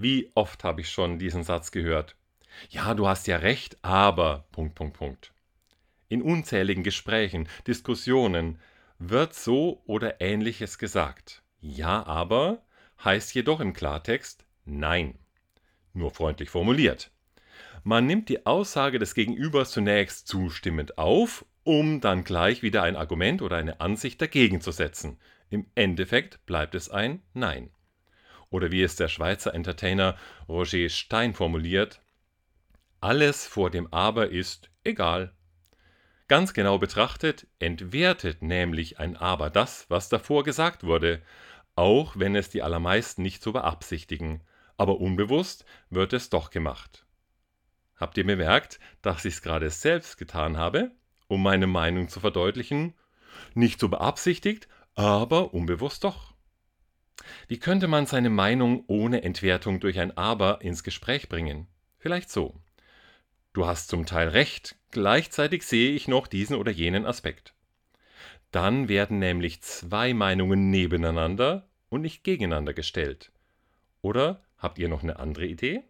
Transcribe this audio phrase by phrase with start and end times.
[0.00, 2.14] Wie oft habe ich schon diesen Satz gehört?
[2.70, 4.46] Ja, du hast ja recht, aber.
[6.08, 8.60] In unzähligen Gesprächen, Diskussionen
[9.00, 11.42] wird so oder ähnliches gesagt.
[11.60, 12.62] Ja, aber
[13.04, 15.18] heißt jedoch im Klartext Nein.
[15.94, 17.10] Nur freundlich formuliert.
[17.82, 23.42] Man nimmt die Aussage des Gegenübers zunächst zustimmend auf, um dann gleich wieder ein Argument
[23.42, 25.18] oder eine Ansicht dagegen zu setzen.
[25.50, 27.70] Im Endeffekt bleibt es ein Nein.
[28.50, 30.16] Oder wie es der Schweizer Entertainer
[30.48, 32.00] Roger Stein formuliert,
[33.00, 35.32] alles vor dem Aber ist egal.
[36.26, 41.22] Ganz genau betrachtet entwertet nämlich ein Aber das, was davor gesagt wurde,
[41.74, 44.42] auch wenn es die allermeisten nicht so beabsichtigen,
[44.76, 47.06] aber unbewusst wird es doch gemacht.
[47.96, 50.90] Habt ihr bemerkt, dass ich es gerade selbst getan habe,
[51.28, 52.94] um meine Meinung zu verdeutlichen?
[53.54, 56.34] Nicht so beabsichtigt, aber unbewusst doch.
[57.46, 61.66] Wie könnte man seine Meinung ohne Entwertung durch ein Aber ins Gespräch bringen?
[61.98, 62.54] Vielleicht so.
[63.52, 67.54] Du hast zum Teil recht, gleichzeitig sehe ich noch diesen oder jenen Aspekt.
[68.50, 73.32] Dann werden nämlich zwei Meinungen nebeneinander und nicht gegeneinander gestellt.
[74.00, 75.82] Oder habt ihr noch eine andere Idee?